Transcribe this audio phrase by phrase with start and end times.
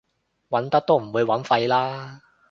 [0.49, 2.21] 揾得都唔會廢啦